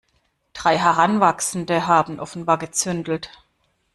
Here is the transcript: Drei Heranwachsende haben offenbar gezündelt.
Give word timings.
Drei 0.53 0.79
Heranwachsende 0.79 1.85
haben 1.85 2.19
offenbar 2.19 2.57
gezündelt. 2.57 3.29